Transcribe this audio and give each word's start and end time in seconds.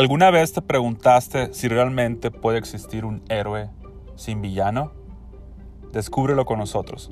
¿Alguna 0.00 0.30
vez 0.30 0.54
te 0.54 0.62
preguntaste 0.62 1.52
si 1.52 1.68
realmente 1.68 2.30
puede 2.30 2.56
existir 2.56 3.04
un 3.04 3.22
héroe 3.28 3.68
sin 4.16 4.40
villano? 4.40 4.94
Descúbrelo 5.92 6.46
con 6.46 6.58
nosotros. 6.58 7.10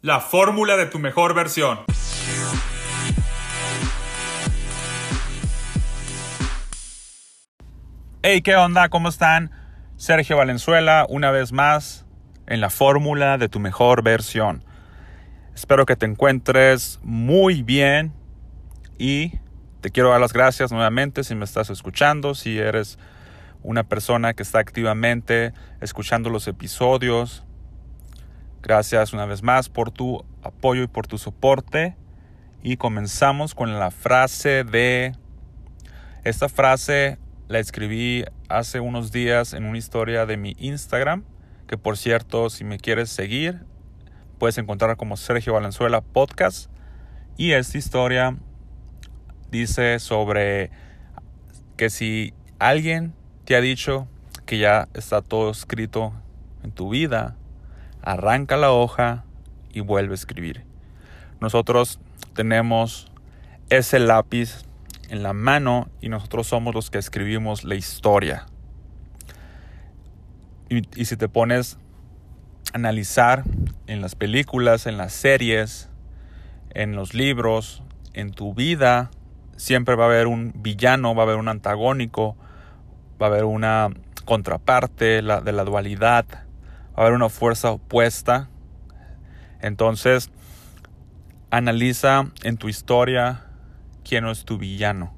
La 0.00 0.20
fórmula 0.20 0.76
de 0.76 0.86
tu 0.86 1.00
mejor 1.00 1.34
versión. 1.34 1.80
Hey, 8.22 8.40
¿qué 8.40 8.54
onda? 8.54 8.88
¿Cómo 8.88 9.08
están? 9.08 9.50
Sergio 9.96 10.36
Valenzuela, 10.36 11.06
una 11.08 11.32
vez 11.32 11.50
más 11.50 12.06
en 12.46 12.60
la 12.60 12.70
fórmula 12.70 13.36
de 13.36 13.48
tu 13.48 13.58
mejor 13.58 14.04
versión. 14.04 14.64
Espero 15.56 15.86
que 15.86 15.96
te 15.96 16.06
encuentres 16.06 17.00
muy 17.02 17.64
bien 17.64 18.12
y 18.98 19.38
te 19.80 19.90
quiero 19.90 20.10
dar 20.10 20.20
las 20.20 20.32
gracias 20.32 20.72
nuevamente 20.72 21.24
si 21.24 21.34
me 21.34 21.44
estás 21.44 21.70
escuchando, 21.70 22.34
si 22.34 22.58
eres 22.58 22.98
una 23.62 23.82
persona 23.82 24.34
que 24.34 24.42
está 24.42 24.58
activamente 24.58 25.52
escuchando 25.80 26.30
los 26.30 26.46
episodios. 26.48 27.44
Gracias 28.62 29.12
una 29.12 29.26
vez 29.26 29.42
más 29.42 29.68
por 29.68 29.90
tu 29.90 30.24
apoyo 30.42 30.82
y 30.82 30.86
por 30.86 31.06
tu 31.06 31.18
soporte. 31.18 31.96
Y 32.62 32.76
comenzamos 32.76 33.54
con 33.54 33.78
la 33.78 33.90
frase 33.90 34.64
de... 34.64 35.14
Esta 36.24 36.48
frase 36.48 37.18
la 37.48 37.58
escribí 37.58 38.24
hace 38.48 38.80
unos 38.80 39.12
días 39.12 39.52
en 39.52 39.64
una 39.64 39.76
historia 39.76 40.24
de 40.24 40.38
mi 40.38 40.56
Instagram, 40.58 41.24
que 41.66 41.76
por 41.76 41.98
cierto, 41.98 42.48
si 42.48 42.64
me 42.64 42.78
quieres 42.78 43.10
seguir, 43.10 43.66
puedes 44.38 44.56
encontrar 44.56 44.96
como 44.96 45.18
Sergio 45.18 45.52
Valenzuela 45.52 46.00
Podcast. 46.00 46.70
Y 47.36 47.52
esta 47.52 47.76
historia 47.76 48.38
dice 49.54 50.00
sobre 50.00 50.70
que 51.76 51.88
si 51.88 52.34
alguien 52.58 53.14
te 53.44 53.54
ha 53.54 53.60
dicho 53.60 54.08
que 54.46 54.58
ya 54.58 54.88
está 54.94 55.22
todo 55.22 55.52
escrito 55.52 56.12
en 56.64 56.72
tu 56.72 56.88
vida, 56.88 57.36
arranca 58.02 58.56
la 58.56 58.72
hoja 58.72 59.24
y 59.72 59.78
vuelve 59.78 60.12
a 60.12 60.14
escribir. 60.16 60.64
Nosotros 61.40 62.00
tenemos 62.34 63.12
ese 63.70 64.00
lápiz 64.00 64.64
en 65.08 65.22
la 65.22 65.32
mano 65.32 65.88
y 66.00 66.08
nosotros 66.08 66.48
somos 66.48 66.74
los 66.74 66.90
que 66.90 66.98
escribimos 66.98 67.62
la 67.62 67.76
historia. 67.76 68.46
Y, 70.68 70.82
y, 71.00 71.04
si 71.04 71.16
te 71.16 71.28
pones 71.28 71.78
a 72.72 72.78
analizar 72.78 73.44
en 73.86 74.00
las 74.00 74.16
películas, 74.16 74.86
en 74.86 74.96
las 74.96 75.12
series, 75.12 75.90
en 76.70 76.96
los 76.96 77.14
libros, 77.14 77.84
en 78.14 78.32
tu 78.32 78.54
vida, 78.54 79.10
siempre 79.56 79.94
va 79.94 80.04
a 80.04 80.06
haber 80.08 80.26
un 80.26 80.52
villano, 80.56 81.14
va 81.14 81.22
a 81.22 81.26
haber 81.26 81.36
un 81.36 81.48
antagónico, 81.48 82.36
va 83.20 83.26
a 83.26 83.30
haber 83.30 83.44
una 83.44 83.90
contraparte 84.24 85.04
de 85.04 85.22
la 85.22 85.64
dualidad, 85.64 86.26
va 86.30 86.96
a 86.96 87.00
haber 87.02 87.12
una 87.12 87.28
fuerza 87.28 87.70
opuesta. 87.70 88.48
Entonces, 89.60 90.30
analiza 91.50 92.30
en 92.42 92.56
tu 92.56 92.68
historia 92.68 93.44
quién 94.02 94.26
es 94.26 94.44
tu 94.44 94.58
villano 94.58 95.14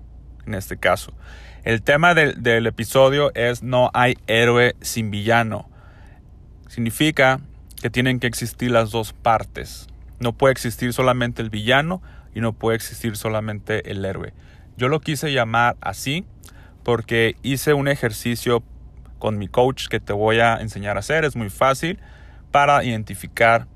en 0.46 0.54
este 0.54 0.76
caso. 0.76 1.12
El 1.64 1.82
tema 1.82 2.14
del, 2.14 2.42
del 2.42 2.66
episodio 2.66 3.32
es 3.34 3.62
no 3.62 3.90
hay 3.92 4.16
héroe 4.26 4.76
sin 4.80 5.10
villano. 5.10 5.68
Significa 6.68 7.40
que 7.80 7.90
tienen 7.90 8.20
que 8.20 8.26
existir 8.26 8.70
las 8.70 8.90
dos 8.90 9.12
partes. 9.12 9.88
No 10.20 10.32
puede 10.32 10.52
existir 10.52 10.92
solamente 10.92 11.42
el 11.42 11.50
villano 11.50 12.00
y 12.36 12.42
no 12.42 12.52
puede 12.52 12.76
existir 12.76 13.16
solamente 13.16 13.90
el 13.90 14.04
héroe. 14.04 14.34
Yo 14.76 14.88
lo 14.88 15.00
quise 15.00 15.32
llamar 15.32 15.74
así 15.80 16.26
porque 16.84 17.34
hice 17.42 17.72
un 17.72 17.88
ejercicio 17.88 18.62
con 19.18 19.38
mi 19.38 19.48
coach 19.48 19.88
que 19.88 20.00
te 20.00 20.12
voy 20.12 20.40
a 20.40 20.58
enseñar 20.58 20.98
a 20.98 21.00
hacer. 21.00 21.24
Es 21.24 21.34
muy 21.34 21.48
fácil 21.48 21.98
para 22.50 22.84
identificar 22.84 23.66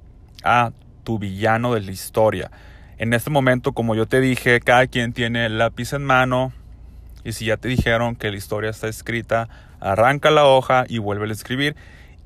a 0.44 0.72
tu 1.04 1.18
villano 1.18 1.72
de 1.72 1.80
la 1.80 1.90
historia. 1.90 2.50
En 2.98 3.14
este 3.14 3.30
momento, 3.30 3.72
como 3.72 3.94
yo 3.94 4.04
te 4.04 4.20
dije, 4.20 4.60
cada 4.60 4.86
quien 4.86 5.14
tiene 5.14 5.46
el 5.46 5.56
lápiz 5.56 5.94
en 5.94 6.04
mano 6.04 6.52
y 7.24 7.32
si 7.32 7.46
ya 7.46 7.56
te 7.56 7.68
dijeron 7.68 8.14
que 8.14 8.30
la 8.30 8.36
historia 8.36 8.68
está 8.68 8.88
escrita, 8.88 9.48
arranca 9.80 10.30
la 10.30 10.44
hoja 10.44 10.84
y 10.86 10.98
vuelve 10.98 11.26
a 11.26 11.32
escribir. 11.32 11.76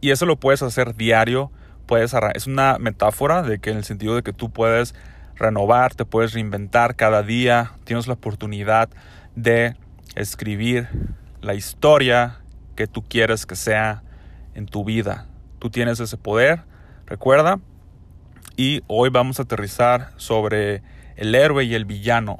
Y 0.01 0.11
eso 0.11 0.27
lo 0.27 0.35
puedes 0.35 0.63
hacer 0.63 0.97
diario. 0.97 1.53
Puedes 1.87 2.13
es 2.35 2.49
una 2.49 2.79
metáfora 2.81 3.43
de 3.43 3.61
que 3.61 3.71
en 3.71 3.77
el 3.77 3.85
sentido 3.85 4.17
de 4.17 4.25
que 4.25 4.33
tú 4.33 4.51
puedes 4.51 4.97
renovar, 5.37 5.95
te 5.95 6.05
puedes 6.05 6.33
reinventar 6.33 6.97
cada 6.97 7.23
día, 7.23 7.73
tienes 7.85 8.07
la 8.07 8.15
oportunidad 8.15 8.89
de 9.35 9.77
escribir 10.15 10.89
la 11.41 11.55
historia 11.55 12.41
que 12.77 12.87
tú 12.87 13.03
quieres 13.03 13.47
que 13.47 13.57
sea 13.57 14.03
en 14.55 14.67
tu 14.67 14.85
vida. 14.85 15.27
Tú 15.59 15.71
tienes 15.71 16.01
ese 16.01 16.17
poder, 16.17 16.63
recuerda. 17.07 17.59
Y 18.57 18.83
hoy 18.87 19.11
vamos 19.11 19.39
a 19.39 19.43
aterrizar 19.43 20.13
sobre 20.17 20.83
el 21.17 21.35
héroe 21.35 21.65
y 21.65 21.75
el 21.75 21.85
villano. 21.85 22.39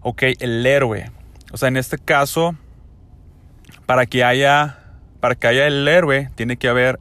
Ok, 0.00 0.22
el 0.38 0.64
héroe. 0.64 1.10
O 1.52 1.56
sea, 1.56 1.68
en 1.68 1.76
este 1.76 1.98
caso, 1.98 2.54
para 3.86 4.06
que 4.06 4.22
haya, 4.22 4.78
para 5.20 5.34
que 5.34 5.46
haya 5.46 5.66
el 5.66 5.86
héroe, 5.88 6.30
tiene 6.34 6.56
que 6.56 6.68
haber, 6.68 7.00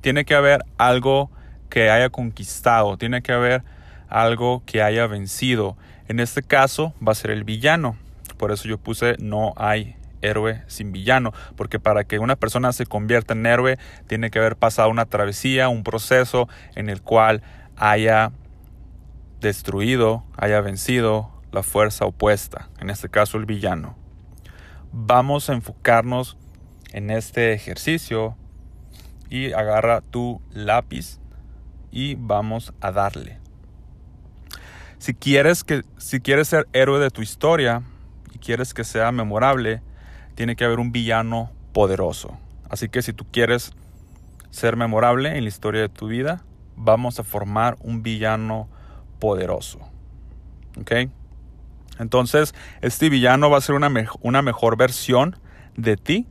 tiene 0.00 0.24
que 0.24 0.34
haber 0.34 0.64
algo 0.78 1.30
que 1.68 1.90
haya 1.90 2.10
conquistado, 2.10 2.96
tiene 2.96 3.22
que 3.22 3.32
haber 3.32 3.64
algo 4.08 4.62
que 4.66 4.82
haya 4.82 5.06
vencido. 5.06 5.76
En 6.08 6.20
este 6.20 6.42
caso 6.42 6.94
va 7.06 7.12
a 7.12 7.16
ser 7.16 7.30
el 7.30 7.44
villano. 7.44 7.96
Por 8.36 8.52
eso 8.52 8.68
yo 8.68 8.78
puse 8.78 9.16
no 9.18 9.54
hay 9.56 9.96
héroe 10.22 10.62
sin 10.66 10.92
villano, 10.92 11.32
porque 11.56 11.78
para 11.78 12.04
que 12.04 12.18
una 12.18 12.36
persona 12.36 12.72
se 12.72 12.86
convierta 12.86 13.34
en 13.34 13.46
héroe 13.46 13.78
tiene 14.06 14.30
que 14.30 14.38
haber 14.38 14.56
pasado 14.56 14.88
una 14.88 15.06
travesía, 15.06 15.68
un 15.68 15.84
proceso 15.84 16.48
en 16.74 16.88
el 16.88 17.02
cual 17.02 17.42
haya 17.76 18.32
destruido, 19.40 20.24
haya 20.36 20.60
vencido 20.60 21.30
la 21.52 21.62
fuerza 21.62 22.04
opuesta, 22.04 22.68
en 22.80 22.90
este 22.90 23.08
caso 23.08 23.38
el 23.38 23.46
villano. 23.46 23.96
Vamos 24.92 25.50
a 25.50 25.52
enfocarnos 25.52 26.36
en 26.92 27.10
este 27.10 27.52
ejercicio 27.52 28.36
y 29.28 29.52
agarra 29.52 30.00
tu 30.00 30.40
lápiz 30.50 31.18
y 31.90 32.14
vamos 32.14 32.72
a 32.80 32.92
darle. 32.92 33.45
Si 34.98 35.14
quieres, 35.14 35.64
que, 35.64 35.82
si 35.98 36.20
quieres 36.20 36.48
ser 36.48 36.66
héroe 36.72 36.98
de 36.98 37.10
tu 37.10 37.22
historia 37.22 37.82
y 38.32 38.38
quieres 38.38 38.74
que 38.74 38.84
sea 38.84 39.12
memorable, 39.12 39.82
tiene 40.34 40.56
que 40.56 40.64
haber 40.64 40.78
un 40.78 40.92
villano 40.92 41.50
poderoso. 41.72 42.38
Así 42.70 42.88
que 42.88 43.02
si 43.02 43.12
tú 43.12 43.26
quieres 43.30 43.72
ser 44.50 44.76
memorable 44.76 45.36
en 45.36 45.44
la 45.44 45.48
historia 45.48 45.82
de 45.82 45.88
tu 45.88 46.08
vida, 46.08 46.42
vamos 46.76 47.18
a 47.18 47.24
formar 47.24 47.76
un 47.80 48.02
villano 48.02 48.68
poderoso. 49.18 49.78
¿Ok? 50.80 50.92
Entonces, 51.98 52.54
este 52.82 53.08
villano 53.08 53.50
va 53.50 53.58
a 53.58 53.60
ser 53.60 53.74
una, 53.74 53.90
una 54.20 54.42
mejor 54.42 54.76
versión 54.76 55.36
de 55.76 55.96
ti, 55.96 56.26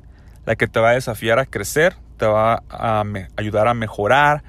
la 0.45 0.55
que 0.55 0.67
te 0.67 0.79
va 0.79 0.89
a 0.89 0.93
desafiar 0.93 1.39
a 1.39 1.45
crecer, 1.45 1.95
te 2.17 2.25
va 2.25 2.63
a 2.69 3.03
ayudar 3.35 3.67
a 3.67 3.73
mejorar, 3.73 4.43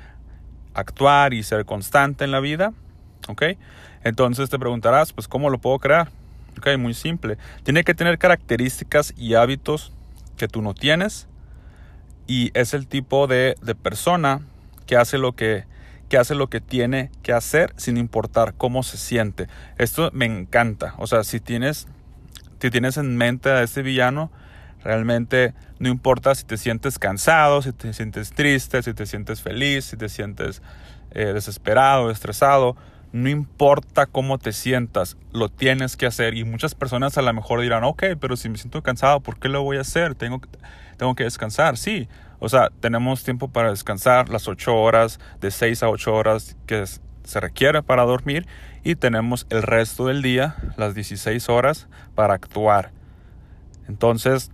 actuar 0.74 1.32
y 1.32 1.42
ser 1.42 1.64
constante 1.64 2.24
en 2.24 2.30
la 2.30 2.40
vida. 2.40 2.72
¿Ok? 3.28 3.42
Entonces 4.04 4.50
te 4.50 4.58
preguntarás, 4.58 5.12
pues, 5.12 5.28
¿cómo 5.28 5.50
lo 5.50 5.58
puedo 5.58 5.78
crear? 5.78 6.08
Ok, 6.58 6.76
muy 6.78 6.94
simple. 6.94 7.38
Tiene 7.64 7.84
que 7.84 7.94
tener 7.94 8.18
características 8.18 9.12
y 9.16 9.34
hábitos 9.34 9.92
que 10.36 10.48
tú 10.48 10.62
no 10.62 10.74
tienes. 10.74 11.28
Y 12.26 12.50
es 12.54 12.74
el 12.74 12.86
tipo 12.86 13.26
de, 13.26 13.56
de 13.62 13.74
persona 13.74 14.40
que 14.86 14.96
hace 14.96 15.18
lo 15.18 15.32
que 15.32 15.64
que 16.08 16.18
hace 16.18 16.34
lo 16.34 16.48
que 16.48 16.60
tiene 16.60 17.10
que 17.22 17.32
hacer 17.32 17.72
sin 17.76 17.96
importar 17.96 18.54
cómo 18.54 18.82
se 18.82 18.96
siente. 18.96 19.48
Esto 19.78 20.10
me 20.12 20.26
encanta. 20.26 20.94
O 20.98 21.06
sea, 21.06 21.24
si 21.24 21.40
tienes, 21.40 21.88
si 22.60 22.70
tienes 22.70 22.96
en 22.96 23.16
mente 23.16 23.50
a 23.50 23.62
este 23.62 23.82
villano, 23.82 24.30
realmente 24.84 25.54
no 25.78 25.88
importa 25.88 26.34
si 26.34 26.44
te 26.44 26.56
sientes 26.56 26.98
cansado, 26.98 27.62
si 27.62 27.72
te 27.72 27.92
sientes 27.92 28.30
triste, 28.30 28.82
si 28.82 28.94
te 28.94 29.06
sientes 29.06 29.42
feliz, 29.42 29.86
si 29.86 29.96
te 29.96 30.08
sientes 30.08 30.62
eh, 31.10 31.32
desesperado, 31.32 32.10
estresado. 32.10 32.76
No 33.12 33.28
importa 33.28 34.06
cómo 34.06 34.38
te 34.38 34.52
sientas, 34.52 35.16
lo 35.32 35.48
tienes 35.48 35.96
que 35.96 36.06
hacer. 36.06 36.36
Y 36.36 36.44
muchas 36.44 36.74
personas 36.74 37.16
a 37.16 37.22
lo 37.22 37.32
mejor 37.32 37.60
dirán, 37.60 37.84
ok, 37.84 38.04
pero 38.20 38.36
si 38.36 38.48
me 38.48 38.58
siento 38.58 38.82
cansado, 38.82 39.20
¿por 39.20 39.38
qué 39.38 39.48
lo 39.48 39.62
voy 39.62 39.78
a 39.78 39.82
hacer? 39.82 40.14
Tengo, 40.14 40.40
tengo 40.96 41.14
que 41.14 41.24
descansar. 41.24 41.76
Sí, 41.76 42.08
o 42.38 42.48
sea, 42.48 42.70
tenemos 42.80 43.24
tiempo 43.24 43.48
para 43.48 43.70
descansar, 43.70 44.28
las 44.28 44.48
8 44.48 44.74
horas, 44.74 45.20
de 45.40 45.50
6 45.50 45.82
a 45.82 45.88
8 45.88 46.14
horas 46.14 46.56
que 46.66 46.84
se 46.86 47.40
requiere 47.40 47.82
para 47.82 48.04
dormir. 48.04 48.46
Y 48.84 48.96
tenemos 48.96 49.46
el 49.50 49.62
resto 49.62 50.06
del 50.06 50.22
día, 50.22 50.56
las 50.76 50.94
16 50.94 51.48
horas, 51.48 51.88
para 52.14 52.34
actuar. 52.34 52.92
Entonces, 53.88 54.50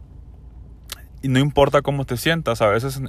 no 1.23 1.39
importa 1.39 1.83
cómo 1.83 2.05
te 2.05 2.17
sientas, 2.17 2.63
a 2.63 2.69
veces 2.69 3.01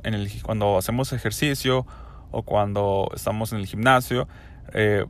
cuando 0.44 0.78
hacemos 0.78 1.14
ejercicio 1.14 1.86
o 2.32 2.44
cuando 2.44 3.10
estamos 3.16 3.54
en 3.54 3.60
el 3.60 3.66
gimnasio, 3.66 4.28
eh, 4.74 5.06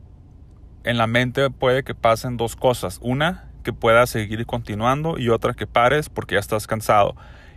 en 0.84 0.98
la 0.98 1.06
mente 1.06 1.50
puede 1.50 1.82
que 1.82 1.94
pasen 1.94 2.36
dos 2.36 2.56
cosas. 2.56 2.98
Una, 3.02 3.48
que 3.64 3.72
puedas 3.72 4.10
seguir 4.10 4.46
continuando 4.46 5.18
y 5.18 5.30
otra 5.30 5.54
que 5.54 5.66
pares 5.66 6.08
porque 6.08 6.34
ya 6.34 6.40
estás 6.40 6.68
cansado. 6.68 7.16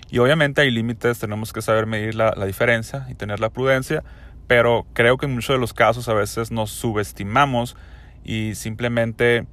Y 0.10 0.20
obviamente 0.20 0.62
hay 0.62 0.72
límites, 0.72 1.20
tenemos 1.20 1.54
que 1.54 1.62
saber 1.62 1.86
medir 1.86 2.16
la, 2.16 2.34
diferencia 2.46 3.06
y 3.10 3.14
tener 3.14 3.40
la 3.40 3.50
prudencia, 3.50 4.04
pero 4.48 4.88
creo 4.94 5.18
que 5.18 5.26
en 5.26 5.36
muchos 5.36 5.56
de 5.56 5.60
los 5.60 5.74
casos 5.74 6.08
a 6.08 6.14
veces 6.14 6.50
nos 6.50 6.72
subestimamos 6.72 7.76
y 8.24 8.56
simplemente 8.56 9.46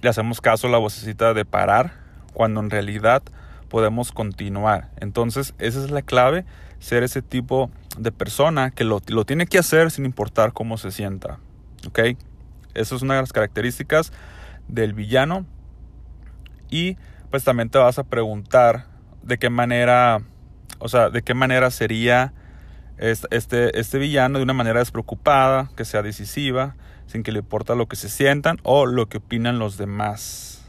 le 0.00 0.08
hacemos 0.08 0.40
caso 0.40 0.66
a 0.66 0.70
la 0.70 0.78
vocecita 0.78 1.34
de 1.34 1.44
parar 1.44 1.92
cuando 2.32 2.60
en 2.60 2.70
realidad 2.70 3.22
podemos 3.68 4.10
continuar. 4.10 4.90
Entonces 4.96 5.54
esa 5.58 5.84
es 5.84 5.90
la 5.90 6.00
clave, 6.00 6.46
ser 6.78 7.02
ese 7.02 7.20
tipo 7.20 7.70
de 7.98 8.10
persona 8.10 8.70
que 8.70 8.84
lo, 8.84 9.02
lo 9.08 9.26
tiene 9.26 9.46
que 9.46 9.58
hacer 9.58 9.90
sin 9.90 10.06
importar 10.06 10.54
cómo 10.54 10.78
se 10.78 10.90
sienta. 10.90 11.38
¿Ok? 11.86 12.00
Esa 12.74 12.94
es 12.94 13.02
una 13.02 13.14
de 13.14 13.20
las 13.20 13.32
características 13.32 14.12
del 14.68 14.94
villano. 14.94 15.46
Y 16.70 16.96
pues 17.30 17.44
también 17.44 17.70
te 17.70 17.78
vas 17.78 17.98
a 17.98 18.04
preguntar 18.04 18.86
de 19.22 19.38
qué 19.38 19.50
manera, 19.50 20.22
o 20.78 20.88
sea, 20.88 21.10
de 21.10 21.22
qué 21.22 21.34
manera 21.34 21.70
sería 21.70 22.32
este, 22.98 23.78
este 23.78 23.98
villano 23.98 24.38
de 24.38 24.44
una 24.44 24.52
manera 24.52 24.80
despreocupada, 24.80 25.70
que 25.76 25.84
sea 25.84 26.02
decisiva, 26.02 26.76
sin 27.06 27.22
que 27.22 27.32
le 27.32 27.40
importa 27.40 27.74
lo 27.74 27.86
que 27.86 27.96
se 27.96 28.08
sientan 28.08 28.58
o 28.62 28.86
lo 28.86 29.08
que 29.08 29.18
opinan 29.18 29.58
los 29.58 29.76
demás. 29.76 30.64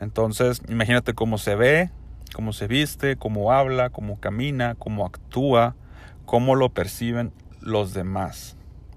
Entonces, 0.00 0.62
imagínate 0.68 1.14
cómo 1.14 1.38
se 1.38 1.54
ve, 1.54 1.90
cómo 2.34 2.52
se 2.52 2.66
viste, 2.66 3.16
cómo 3.16 3.52
habla, 3.52 3.90
cómo 3.90 4.18
camina, 4.18 4.74
cómo 4.74 5.06
actúa, 5.06 5.76
cómo 6.24 6.54
lo 6.54 6.70
perciben 6.70 7.32
los 7.60 7.94
demás. 7.94 8.56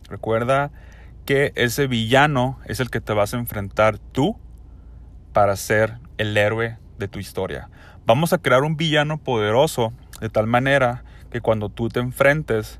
Recuerda 0.09 0.71
que 1.25 1.51
ese 1.55 1.87
villano 1.87 2.59
es 2.65 2.79
el 2.79 2.89
que 2.89 3.01
te 3.01 3.13
vas 3.13 3.33
a 3.33 3.37
enfrentar 3.37 3.97
tú 3.97 4.37
para 5.33 5.55
ser 5.55 5.97
el 6.17 6.37
héroe 6.37 6.77
de 6.97 7.07
tu 7.07 7.19
historia. 7.19 7.69
Vamos 8.05 8.31
a 8.33 8.37
crear 8.37 8.63
un 8.63 8.77
villano 8.77 9.17
poderoso 9.17 9.91
de 10.21 10.29
tal 10.29 10.47
manera 10.47 11.03
que 11.31 11.41
cuando 11.41 11.69
tú 11.69 11.89
te 11.89 11.99
enfrentes 11.99 12.79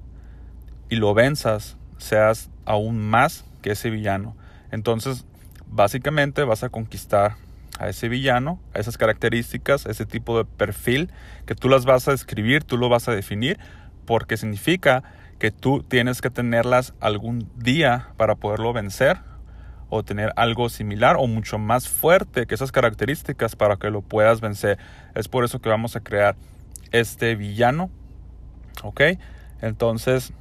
y 0.90 0.98
lo 0.98 1.14
venzas, 1.14 1.78
seas 1.98 2.50
aún 2.66 3.00
más 3.00 3.46
que 3.62 3.72
ese 3.72 3.90
villano. 3.90 4.36
Entonces, 4.72 5.26
básicamente 5.68 6.44
vas 6.44 6.64
a 6.64 6.70
conquistar 6.70 7.36
a 7.80 7.90
ese 7.90 8.08
villano, 8.08 8.60
a 8.74 8.80
esas 8.80 8.98
características, 8.98 9.86
ese 9.86 10.06
tipo 10.06 10.38
de 10.38 10.46
perfil, 10.46 11.12
que 11.46 11.56
tú 11.56 11.68
las 11.68 11.86
vas 11.86 12.08
a 12.08 12.12
describir, 12.12 12.64
tú 12.64 12.78
lo 12.78 12.88
vas 12.88 13.08
a 13.08 13.12
definir, 13.16 13.60
porque 14.06 14.38
significa 14.38 15.04
que 15.40 15.52
tú 15.52 15.84
tienes 15.84 16.22
que 16.22 16.30
tenerlas 16.30 16.94
algún 17.00 17.50
día 17.56 18.10
para 18.18 18.36
poderlo 18.36 18.74
vencer 18.74 19.18
o 19.90 20.04
tener 20.04 20.32
algo 20.36 20.70
similar 20.70 21.18
o 21.18 21.28
mucho 21.28 21.58
más 21.58 21.88
fuerte 21.90 22.48
que 22.48 22.56
esas 22.56 22.72
características 22.72 23.56
para 23.56 23.78
que 23.78 23.90
lo 23.90 24.02
puedas 24.02 24.42
vencer. 24.42 24.78
Es 25.14 25.28
por 25.28 25.44
eso 25.44 25.60
que 25.60 25.70
vamos 25.70 25.96
a 25.96 26.00
crear 26.00 26.36
este 26.92 27.36
villano. 27.36 27.90
¿Ok? 28.84 29.02
Entonces 29.62 30.34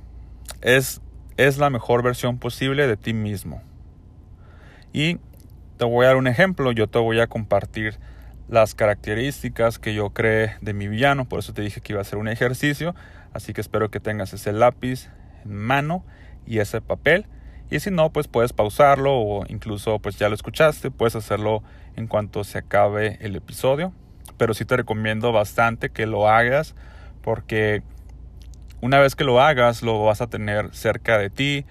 es, 0.61 1.01
es 1.37 1.59
la 1.59 1.71
mejor 1.71 2.03
versión 2.03 2.39
posible 2.39 2.87
de 2.87 2.97
ti 2.97 3.13
mismo. 3.13 3.63
Y 4.93 5.19
te 5.77 5.85
voy 5.85 6.05
a 6.05 6.09
dar 6.09 6.17
un 6.17 6.27
ejemplo. 6.27 6.73
Yo 6.73 6.87
te 6.89 6.99
voy 6.99 7.21
a 7.21 7.27
compartir 7.27 7.99
las 8.49 8.75
características 8.75 9.79
que 9.79 9.95
yo 9.95 10.11
creé 10.11 10.57
de 10.61 10.73
mi 10.73 10.89
villano. 10.89 11.29
Por 11.29 11.41
eso 11.41 11.53
te 11.53 11.63
dije 11.63 11.81
que 11.81 11.93
iba 11.93 12.01
a 12.01 12.03
hacer 12.03 12.19
un 12.19 12.29
ejercicio. 12.29 12.95
Así 13.35 13.53
que 13.53 13.61
espero 13.61 13.91
que 13.91 14.01
tengas 14.01 14.33
ese 14.33 14.53
lápiz 14.53 15.11
en 15.45 15.57
mano 15.57 16.05
y 16.47 16.61
ese 16.61 16.81
papel. 16.81 17.27
Y 17.71 17.81
si 17.81 17.91
no, 17.91 18.11
pues 18.11 18.29
puedes 18.29 18.53
pausarlo 18.53 19.13
o 19.13 19.45
incluso 19.49 19.99
pues 19.99 20.17
ya 20.17 20.29
lo 20.29 20.35
escuchaste, 20.35 20.91
puedes 20.91 21.17
hacerlo 21.17 21.63
en 21.97 22.07
cuanto 22.07 22.45
se 22.45 22.59
acabe 22.59 23.19
el 23.21 23.37
episodio. 23.37 23.93
Pero 24.39 24.55
sí 24.55 24.65
te 24.65 24.77
recomiendo 24.77 25.33
bastante 25.33 25.91
que 25.91 26.07
lo 26.07 26.29
hagas 26.29 26.75
porque 27.23 27.83
una 28.81 29.01
vez 29.01 29.17
que 29.17 29.25
lo 29.25 29.41
hagas 29.41 29.83
lo 29.83 30.05
vas 30.05 30.21
a 30.21 30.29
tener 30.29 30.75
cerca 30.75 31.19
de 31.19 31.31
ti, 31.31 31.67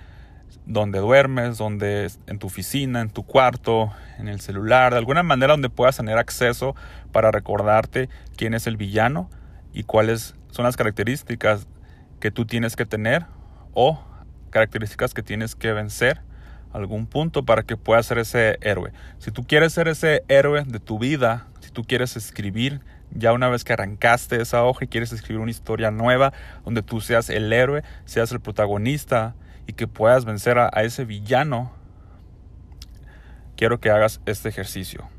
donde 0.66 1.00
duermes, 1.00 1.58
donde 1.58 2.10
en 2.28 2.40
tu 2.40 2.48
oficina, 2.48 3.02
en 3.02 3.10
tu 3.10 3.24
cuarto, 3.24 3.92
en 4.18 4.28
el 4.28 4.40
celular, 4.40 4.94
de 4.94 5.00
alguna 5.00 5.24
manera 5.24 5.54
donde 5.54 5.70
puedas 5.70 5.98
tener 5.98 6.18
acceso 6.18 6.76
para 7.12 7.32
recordarte 7.32 8.10
quién 8.36 8.54
es 8.54 8.68
el 8.68 8.78
villano 8.78 9.30
y 9.74 9.84
cuáles 9.84 10.36
son 10.54 10.66
las 10.66 10.78
características 10.78 11.66
que 12.20 12.30
tú 12.30 12.46
tienes 12.46 12.76
que 12.76 12.86
tener 12.86 13.26
o 13.74 14.00
características 14.52 15.16
que 15.16 15.24
tienes 15.24 15.56
que 15.56 15.74
vencer 15.74 16.22
algún 16.72 17.08
punto 17.08 17.44
para 17.44 17.64
que 17.64 17.76
puedas 17.76 18.06
ser 18.06 18.20
ese 18.20 18.60
héroe. 18.62 18.92
Si 19.18 19.32
tú 19.32 19.48
quieres 19.48 19.74
ser 19.74 19.88
ese 19.88 20.24
héroe 20.28 20.64
de 20.64 20.80
tu 20.80 21.00
vida, 21.00 21.48
si 21.60 21.72
tú 21.72 21.84
quieres 21.84 22.16
escribir 22.16 22.82
ya 23.10 23.34
una 23.34 23.50
vez 23.50 23.64
que 23.64 23.74
arrancaste 23.74 24.40
esa 24.40 24.64
hoja 24.64 24.86
y 24.86 24.88
quieres 24.90 25.12
escribir 25.12 25.42
una 25.42 25.50
historia 25.50 25.90
nueva 25.90 26.34
donde 26.64 26.84
tú 26.84 27.02
seas 27.02 27.32
el 27.32 27.52
héroe, 27.52 27.84
seas 28.06 28.32
el 28.32 28.40
protagonista 28.40 29.34
y 29.66 29.74
que 29.74 29.88
puedas 29.88 30.24
vencer 30.24 30.60
a, 30.60 30.70
a 30.72 30.84
ese 30.84 31.04
villano, 31.04 31.72
quiero 33.58 33.80
que 33.80 33.90
hagas 33.90 34.22
este 34.28 34.50
ejercicio. 34.50 35.10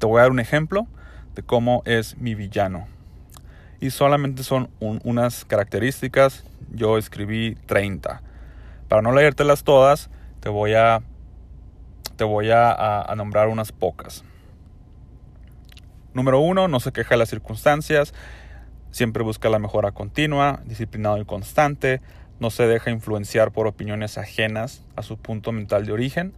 Te 0.00 0.06
voy 0.06 0.18
a 0.18 0.22
dar 0.22 0.32
un 0.32 0.40
ejemplo 0.40 0.88
de 1.36 1.44
cómo 1.44 1.82
es 1.86 2.16
mi 2.18 2.34
villano 2.34 2.88
y 3.82 3.90
solamente 3.90 4.44
son 4.44 4.70
unas 4.78 5.44
características. 5.44 6.44
Yo 6.70 6.98
escribí 6.98 7.56
30. 7.66 8.22
Para 8.88 9.02
no 9.02 9.10
leértelas 9.10 9.64
todas, 9.64 10.08
te 10.38 10.48
voy 10.48 10.74
a, 10.74 11.02
te 12.14 12.22
voy 12.22 12.52
a, 12.52 13.02
a 13.02 13.16
nombrar 13.16 13.48
unas 13.48 13.72
pocas. 13.72 14.22
Número 16.14 16.38
uno, 16.38 16.68
no 16.68 16.78
se 16.78 16.92
queja 16.92 17.10
de 17.10 17.16
las 17.16 17.30
circunstancias, 17.30 18.14
siempre 18.92 19.24
busca 19.24 19.48
la 19.48 19.58
mejora 19.58 19.90
continua, 19.90 20.60
disciplinado 20.64 21.18
y 21.18 21.24
constante, 21.24 22.00
no 22.38 22.50
se 22.50 22.68
deja 22.68 22.92
influenciar 22.92 23.50
por 23.50 23.66
opiniones 23.66 24.16
ajenas 24.16 24.84
a 24.94 25.02
su 25.02 25.16
punto 25.16 25.50
mental 25.50 25.86
de 25.86 25.92
origen, 25.92 26.34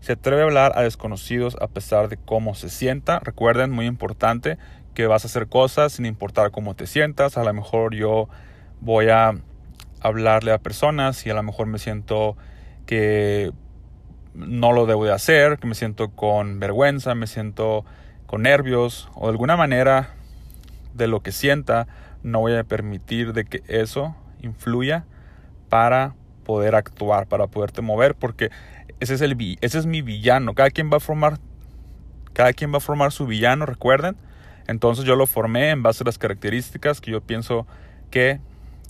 se 0.00 0.12
atreve 0.12 0.42
a 0.42 0.44
hablar 0.44 0.72
a 0.74 0.82
desconocidos 0.82 1.56
a 1.58 1.68
pesar 1.68 2.08
de 2.08 2.18
cómo 2.18 2.54
se 2.54 2.68
sienta. 2.68 3.20
Recuerden, 3.20 3.70
muy 3.70 3.86
importante, 3.86 4.58
que 4.94 5.06
vas 5.06 5.24
a 5.24 5.28
hacer 5.28 5.48
cosas 5.48 5.92
sin 5.92 6.06
importar 6.06 6.50
cómo 6.50 6.74
te 6.74 6.86
sientas. 6.86 7.36
A 7.36 7.44
lo 7.44 7.52
mejor 7.52 7.94
yo 7.94 8.28
voy 8.80 9.08
a 9.08 9.34
hablarle 10.00 10.52
a 10.52 10.58
personas 10.58 11.24
y 11.26 11.30
a 11.30 11.34
lo 11.34 11.42
mejor 11.42 11.66
me 11.66 11.78
siento 11.78 12.36
que 12.86 13.52
no 14.34 14.72
lo 14.72 14.86
debo 14.86 15.04
de 15.04 15.12
hacer, 15.12 15.58
que 15.58 15.66
me 15.66 15.74
siento 15.74 16.10
con 16.10 16.58
vergüenza, 16.58 17.14
me 17.14 17.26
siento 17.26 17.84
con 18.26 18.42
nervios 18.42 19.08
o 19.14 19.26
de 19.26 19.32
alguna 19.32 19.56
manera 19.56 20.10
de 20.94 21.06
lo 21.06 21.20
que 21.20 21.32
sienta, 21.32 21.86
no 22.22 22.40
voy 22.40 22.54
a 22.54 22.64
permitir 22.64 23.32
de 23.32 23.44
que 23.44 23.62
eso 23.68 24.16
influya 24.40 25.04
para 25.68 26.14
poder 26.44 26.74
actuar, 26.74 27.26
para 27.26 27.46
poderte 27.46 27.82
mover, 27.82 28.14
porque 28.14 28.50
ese 29.00 29.14
es 29.14 29.20
el 29.20 29.36
ese 29.60 29.78
es 29.78 29.86
mi 29.86 30.02
villano. 30.02 30.54
Cada 30.54 30.70
quien 30.70 30.90
va 30.90 30.96
a 30.96 31.00
formar 31.00 31.38
cada 32.32 32.52
quien 32.52 32.72
va 32.72 32.78
a 32.78 32.80
formar 32.80 33.12
su 33.12 33.26
villano, 33.26 33.66
recuerden. 33.66 34.16
Entonces 34.66 35.04
yo 35.04 35.16
lo 35.16 35.26
formé 35.26 35.70
en 35.70 35.82
base 35.82 36.04
a 36.04 36.06
las 36.06 36.18
características 36.18 37.00
que 37.00 37.10
yo 37.10 37.20
pienso 37.20 37.66
que, 38.10 38.40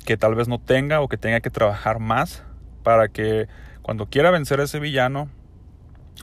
que 0.04 0.16
tal 0.16 0.34
vez 0.34 0.48
no 0.48 0.58
tenga 0.58 1.00
o 1.00 1.08
que 1.08 1.16
tenga 1.16 1.40
que 1.40 1.50
trabajar 1.50 1.98
más 1.98 2.42
para 2.82 3.08
que 3.08 3.48
cuando 3.82 4.06
quiera 4.06 4.30
vencer 4.30 4.60
a 4.60 4.64
ese 4.64 4.80
villano 4.80 5.28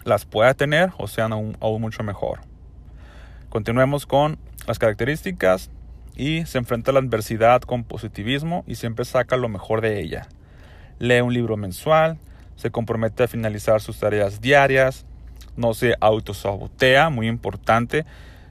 las 0.03 0.25
pueda 0.25 0.53
tener 0.53 0.91
o 0.97 1.07
sean 1.07 1.33
aún, 1.33 1.57
aún 1.59 1.81
mucho 1.81 2.03
mejor. 2.03 2.41
Continuemos 3.49 4.05
con 4.05 4.37
las 4.67 4.79
características 4.79 5.71
y 6.15 6.45
se 6.45 6.57
enfrenta 6.57 6.91
a 6.91 6.93
la 6.93 6.99
adversidad 6.99 7.61
con 7.61 7.83
positivismo 7.83 8.63
y 8.67 8.75
siempre 8.75 9.05
saca 9.05 9.37
lo 9.37 9.49
mejor 9.49 9.81
de 9.81 9.99
ella. 9.99 10.27
Lee 10.99 11.21
un 11.21 11.33
libro 11.33 11.57
mensual, 11.57 12.17
se 12.55 12.71
compromete 12.71 13.23
a 13.23 13.27
finalizar 13.27 13.81
sus 13.81 13.99
tareas 13.99 14.41
diarias, 14.41 15.05
no 15.55 15.73
se 15.73 15.95
autosabotea, 15.99 17.09
muy 17.09 17.27
importante, 17.27 18.05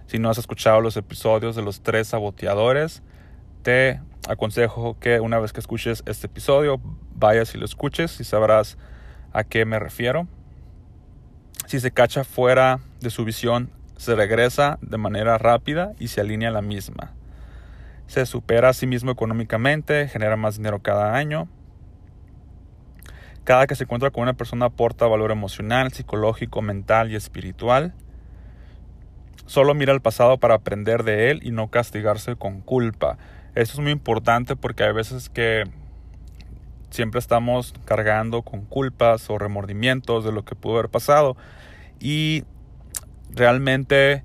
si 0.09 0.19
no 0.19 0.31
has 0.31 0.38
escuchado 0.38 0.81
los 0.81 0.97
episodios 0.97 1.55
de 1.55 1.61
los 1.61 1.83
tres 1.83 2.09
saboteadores, 2.09 3.03
te 3.62 4.00
aconsejo 4.27 4.99
que 4.99 5.21
una 5.21 5.38
vez 5.38 5.53
que 5.53 5.61
escuches 5.61 6.03
este 6.07 6.29
episodio, 6.29 6.81
vayas 7.15 7.55
y 7.55 7.59
lo 7.59 7.67
escuches 7.67 8.19
y 8.19 8.25
sabrás 8.25 8.79
a 9.35 9.45
qué 9.45 9.67
me 9.67 9.79
refiero. 9.79 10.27
Si 11.67 11.79
se 11.79 11.91
cacha 11.91 12.25
fuera 12.25 12.81
de 13.00 13.11
su 13.11 13.27
visión, 13.27 13.71
se 13.99 14.15
regresa 14.15 14.79
de 14.81 14.97
manera 14.97 15.37
rápida 15.37 15.93
y 15.99 16.09
se 16.09 16.23
alinea 16.23 16.49
a 16.49 16.53
la 16.53 16.62
misma. 16.62 17.12
Se 18.07 18.25
supera 18.25 18.71
a 18.71 18.73
sí 18.73 18.87
mismo 18.87 19.11
económicamente, 19.11 20.09
genera 20.09 20.37
más 20.37 20.57
dinero 20.57 20.81
cada 20.81 21.17
año. 21.17 21.49
Cada 23.45 23.67
que 23.67 23.75
se 23.75 23.85
encuentra 23.85 24.11
con 24.11 24.23
una 24.23 24.33
persona 24.33 24.67
aporta 24.67 25.07
valor 25.07 25.33
emocional, 25.33 25.93
psicológico, 25.93 26.62
mental 26.62 27.12
y 27.12 27.17
espiritual. 27.17 27.93
Solo 29.49 29.75
mira 29.75 29.95
al 29.95 30.02
pasado 30.02 30.37
para 30.37 30.57
aprender 30.57 31.05
de 31.05 31.31
él 31.31 31.40
y 31.43 31.52
no 31.52 31.69
castigarse 31.69 32.37
con 32.37 32.61
culpa. 32.61 33.17
Eso 33.55 33.73
es 33.73 33.78
muy 33.78 33.93
importante 33.93 34.57
porque 34.57 34.85
hay 34.85 34.93
veces 34.93 35.31
que 35.31 35.64
siempre 36.90 37.19
estamos 37.19 37.73
cargando 37.87 38.43
con 38.43 38.67
culpas 38.67 39.31
o 39.31 39.38
remordimientos 39.38 40.23
de 40.23 40.33
lo 40.33 40.45
que 40.45 40.55
pudo 40.55 40.75
haber 40.75 40.90
pasado. 40.90 41.35
Y 41.99 42.45
realmente 43.31 44.23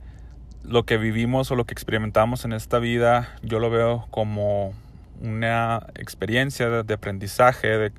lo 0.61 0.83
que 0.83 0.97
vivimos 0.97 1.49
o 1.51 1.55
lo 1.55 1.63
que 1.63 1.73
experimentamos 1.73 2.43
en 2.43 2.51
esta 2.51 2.79
vida, 2.79 3.29
yo 3.43 3.59
lo 3.59 3.69
veo 3.69 4.07
como 4.11 4.73
una 5.21 5.87
experiencia 5.95 6.69
de, 6.69 6.93
aprendizaje, 6.93 7.69
de, 7.77 7.91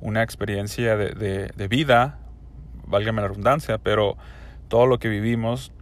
una 0.00 0.22
experiencia 0.22 0.96
de, 0.96 1.50
de 1.52 1.68
vida, 1.68 2.20
válgame 2.86 3.22
la 3.22 3.28
redundancia, 3.28 3.78
pero 3.78 4.16
todo 4.68 4.86
lo 4.86 5.00
que 5.00 5.08
vivimos 5.08 5.72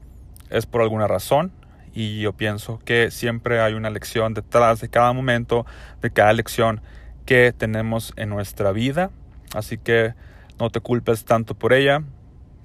es 0.50 0.66
por 0.66 0.82
alguna 0.82 1.06
razón 1.06 1.52
y 1.92 2.20
yo 2.20 2.32
pienso 2.32 2.78
que 2.84 3.10
siempre 3.10 3.60
hay 3.60 3.74
una 3.74 3.90
lección 3.90 4.34
detrás 4.34 4.80
de 4.80 4.88
cada 4.88 5.12
momento, 5.12 5.66
de 6.00 6.10
cada 6.10 6.32
lección 6.32 6.80
que 7.26 7.52
tenemos 7.52 8.12
en 8.16 8.28
nuestra 8.28 8.72
vida. 8.72 9.10
Así 9.54 9.78
que 9.78 10.14
no 10.58 10.70
te 10.70 10.80
culpes 10.80 11.24
tanto 11.24 11.54
por 11.54 11.72
ella, 11.72 12.02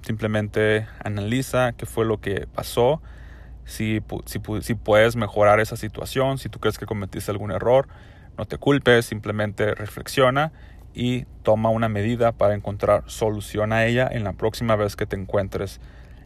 simplemente 0.02 0.86
analiza 1.02 1.72
qué 1.72 1.86
fue 1.86 2.04
lo 2.04 2.20
que 2.20 2.46
pasó, 2.46 3.02
si, 3.64 4.02
si, 4.26 4.40
si 4.60 4.74
puedes 4.74 5.16
mejorar 5.16 5.60
esa 5.60 5.76
situación, 5.76 6.38
si 6.38 6.48
tú 6.48 6.60
crees 6.60 6.78
que 6.78 6.86
cometiste 6.86 7.30
algún 7.30 7.50
error, 7.50 7.88
no 8.36 8.44
te 8.44 8.58
culpes, 8.58 9.06
simplemente 9.06 9.74
reflexiona 9.74 10.52
y 10.92 11.24
toma 11.42 11.70
una 11.70 11.88
medida 11.88 12.32
para 12.32 12.54
encontrar 12.54 13.04
solución 13.06 13.72
a 13.72 13.84
ella 13.86 14.08
en 14.10 14.24
la 14.24 14.32
próxima 14.32 14.76
vez 14.76 14.96
que 14.96 15.06
te 15.06 15.16
encuentres 15.16 15.80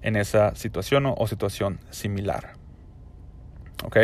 en 0.08 0.16
esa 0.16 0.54
situación 0.54 1.04
o, 1.06 1.26
situación 1.26 1.78
similar. 1.90 2.54
¿Ok? 3.84 3.96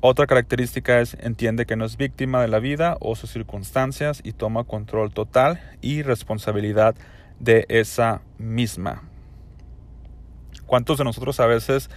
Otra 0.00 0.26
característica 0.26 1.00
es 1.00 1.14
entiende 1.20 1.66
que 1.66 1.76
no 1.76 1.84
es 1.84 1.98
víctima 1.98 2.40
de 2.40 2.48
la 2.48 2.58
vida 2.58 2.96
o 3.00 3.14
sus 3.16 3.30
circunstancias 3.30 4.22
y 4.24 4.32
toma 4.32 4.64
control 4.64 5.12
total 5.12 5.60
y 5.82 6.02
responsabilidad 6.02 6.94
de 7.38 7.66
esa 7.68 8.22
misma. 8.38 9.02
¿Cuántos 10.64 10.96
de 10.96 11.04
nosotros 11.04 11.38
a 11.40 11.46
veces 11.46 11.90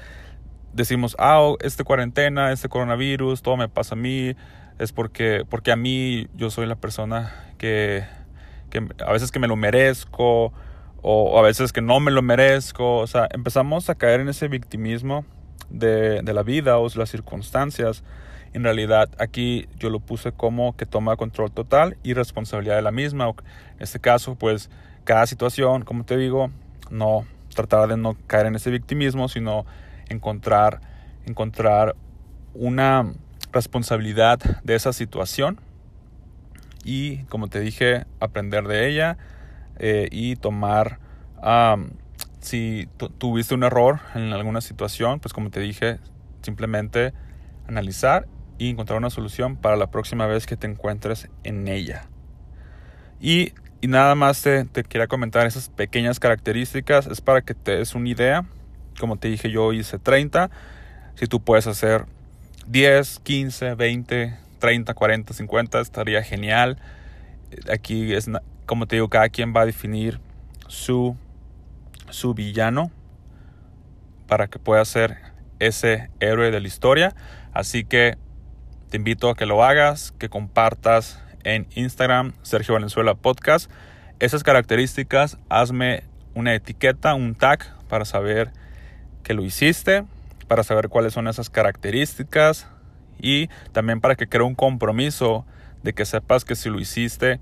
decimos, 0.73 1.15
ah, 1.19 1.53
este 1.61 1.83
cuarentena, 1.83 2.51
este 2.51 2.67
coronavirus, 2.67 3.41
todo 3.41 3.55
me 3.55 3.69
pasa 3.69 3.95
a 3.95 3.97
mí, 3.97 4.35
es 4.79 4.91
porque, 4.91 5.45
porque 5.49 5.71
a 5.71 5.75
mí 5.75 6.27
yo 6.35 6.49
soy 6.49 6.65
la 6.65 6.75
persona 6.75 7.53
que, 7.57 8.03
que 8.69 8.85
a 9.05 9.11
veces 9.13 9.31
que 9.31 9.39
me 9.39 9.47
lo 9.47 9.55
merezco 9.55 10.51
o, 11.03 11.37
a 11.37 11.41
veces 11.41 11.71
que 11.71 11.81
no 11.81 11.99
me 11.99 12.09
lo 12.09 12.21
merezco. 12.21 12.97
O 12.97 13.07
sea, 13.07 13.27
empezamos 13.31 13.89
a 13.89 13.95
caer 13.95 14.21
en 14.21 14.29
ese 14.29 14.47
victimismo 14.47 15.25
de, 15.69 16.21
de 16.21 16.33
la 16.33 16.41
vida 16.41 16.79
o 16.79 16.87
las 16.95 17.09
circunstancias. 17.09 18.03
En 18.53 18.63
realidad 18.63 19.09
aquí 19.19 19.67
yo 19.77 19.89
lo 19.89 19.99
puse 19.99 20.31
como 20.31 20.75
que 20.75 20.85
toma 20.85 21.17
control 21.17 21.51
total 21.51 21.97
y 22.03 22.13
responsabilidad 22.13 22.75
de 22.75 22.81
la 22.81 22.91
misma. 22.91 23.27
En 23.27 23.81
este 23.81 23.99
caso, 23.99 24.35
pues 24.35 24.69
cada 25.03 25.27
situación, 25.27 25.83
como 25.83 26.05
te 26.05 26.17
digo, 26.17 26.49
no 26.89 27.25
tratar 27.53 27.87
de 27.89 27.97
no 27.97 28.15
caer 28.27 28.47
en 28.47 28.55
ese 28.55 28.71
victimismo, 28.71 29.27
sino 29.27 29.65
encontrar, 30.09 30.81
encontrar 31.25 31.95
una 32.53 33.13
responsabilidad 33.51 34.39
de 34.63 34.75
esa 34.75 34.93
situación 34.93 35.59
y, 36.83 37.23
como 37.25 37.47
te 37.47 37.59
dije, 37.59 38.05
aprender 38.19 38.67
de 38.67 38.89
ella 38.89 39.17
eh, 39.79 40.07
y 40.11 40.35
tomar, 40.35 40.99
si 42.39 42.87
tuviste 43.17 43.53
un 43.53 43.63
error 43.63 43.99
en 44.15 44.33
alguna 44.33 44.61
situación, 44.61 45.19
pues 45.19 45.33
como 45.33 45.49
te 45.49 45.59
dije, 45.59 45.99
simplemente 46.41 47.13
analizar 47.67 48.27
y 48.57 48.69
encontrar 48.69 48.97
una 48.97 49.09
solución 49.09 49.57
para 49.57 49.75
la 49.75 49.87
próxima 49.91 50.27
vez 50.27 50.45
que 50.45 50.57
te 50.57 50.67
encuentres 50.67 51.29
en 51.43 51.67
ella. 51.67 52.07
Y, 53.19 53.53
y 53.81 53.87
nada 53.87 54.15
más 54.15 54.41
te, 54.41 54.65
te 54.65 54.83
quería 54.83 55.07
comentar 55.07 55.47
esas 55.47 55.69
pequeñas 55.69 56.19
características, 56.19 57.07
es 57.07 57.21
para 57.21 57.41
que 57.41 57.53
te 57.53 57.77
des 57.77 57.95
una 57.95 58.09
idea. 58.09 58.45
Como 58.99 59.17
te 59.17 59.27
dije, 59.27 59.49
yo 59.49 59.73
hice 59.73 59.97
30. 59.97 60.51
Si 61.15 61.27
tú 61.27 61.41
puedes 61.41 61.67
hacer 61.67 62.05
10, 62.67 63.19
15, 63.19 63.75
20, 63.75 64.37
30, 64.59 64.93
40, 64.93 65.33
50, 65.33 65.79
estaría 65.81 66.23
genial. 66.23 66.77
Aquí 67.71 68.13
es, 68.13 68.29
como 68.65 68.87
te 68.87 68.97
digo, 68.97 69.09
cada 69.09 69.29
quien 69.29 69.53
va 69.55 69.61
a 69.61 69.65
definir 69.65 70.19
su, 70.67 71.15
su 72.09 72.33
villano 72.33 72.91
para 74.27 74.47
que 74.47 74.59
pueda 74.59 74.83
ser 74.85 75.17
ese 75.59 76.09
héroe 76.19 76.51
de 76.51 76.59
la 76.59 76.67
historia. 76.67 77.15
Así 77.53 77.83
que 77.83 78.17
te 78.89 78.97
invito 78.97 79.29
a 79.29 79.35
que 79.35 79.45
lo 79.45 79.63
hagas, 79.63 80.11
que 80.17 80.29
compartas 80.29 81.21
en 81.43 81.67
Instagram 81.75 82.33
Sergio 82.41 82.73
Valenzuela 82.73 83.15
Podcast. 83.15 83.69
Esas 84.19 84.43
características, 84.43 85.37
hazme 85.49 86.03
una 86.33 86.53
etiqueta, 86.53 87.15
un 87.15 87.35
tag 87.35 87.65
para 87.87 88.05
saber 88.05 88.51
que 89.23 89.33
lo 89.33 89.43
hiciste 89.43 90.05
para 90.47 90.63
saber 90.63 90.89
cuáles 90.89 91.13
son 91.13 91.27
esas 91.27 91.49
características 91.49 92.67
y 93.19 93.47
también 93.71 94.01
para 94.01 94.15
que 94.15 94.27
cree 94.27 94.45
un 94.45 94.55
compromiso 94.55 95.45
de 95.81 95.93
que 95.93 96.05
sepas 96.05 96.45
que 96.45 96.55
si 96.55 96.69
lo 96.69 96.79
hiciste, 96.79 97.39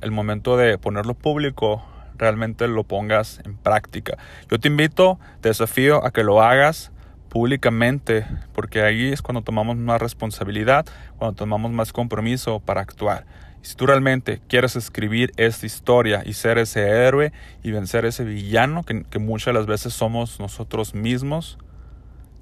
el 0.00 0.10
momento 0.10 0.56
de 0.56 0.78
ponerlo 0.78 1.14
público, 1.14 1.82
realmente 2.20 2.68
lo 2.68 2.84
pongas 2.84 3.40
en 3.44 3.56
práctica. 3.56 4.18
Yo 4.50 4.60
te 4.60 4.68
invito, 4.68 5.18
te 5.40 5.48
desafío 5.48 6.04
a 6.04 6.12
que 6.12 6.22
lo 6.22 6.42
hagas 6.42 6.92
públicamente, 7.28 8.26
porque 8.52 8.82
ahí 8.82 9.12
es 9.12 9.22
cuando 9.22 9.42
tomamos 9.42 9.76
más 9.76 10.00
responsabilidad, 10.00 10.86
cuando 11.16 11.36
tomamos 11.36 11.70
más 11.70 11.92
compromiso 11.92 12.60
para 12.60 12.80
actuar. 12.80 13.24
Si 13.62 13.74
tú 13.74 13.86
realmente 13.86 14.40
quieres 14.48 14.74
escribir 14.76 15.32
esta 15.36 15.66
historia 15.66 16.22
y 16.24 16.32
ser 16.32 16.58
ese 16.58 16.88
héroe 16.88 17.32
y 17.62 17.70
vencer 17.70 18.04
ese 18.04 18.24
villano 18.24 18.84
que, 18.84 19.04
que 19.04 19.18
muchas 19.18 19.46
de 19.46 19.52
las 19.54 19.66
veces 19.66 19.92
somos 19.92 20.40
nosotros 20.40 20.94
mismos, 20.94 21.58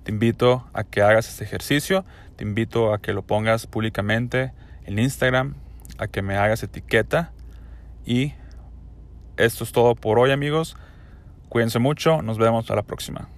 te 0.05 0.13
invito 0.13 0.67
a 0.73 0.85
que 0.85 1.03
hagas 1.03 1.29
este 1.29 1.45
ejercicio, 1.45 2.05
te 2.37 2.45
invito 2.45 2.95
a 2.95 2.99
que 2.99 3.13
lo 3.13 3.23
pongas 3.23 3.67
públicamente 3.67 4.53
en 4.85 4.99
Instagram, 4.99 5.55
a 5.99 6.07
que 6.07 6.23
me 6.23 6.37
hagas 6.37 6.63
etiqueta 6.63 7.33
y 8.09 8.33
esto 9.37 9.65
es 9.65 9.73
todo 9.73 9.95
por 9.95 10.19
hoy 10.19 10.31
amigos. 10.31 10.77
Cuídense 11.51 11.79
mucho, 11.79 12.23
nos 12.23 12.39
vemos 12.39 12.71
a 12.71 12.75
la 12.75 12.83
próxima. 12.83 13.29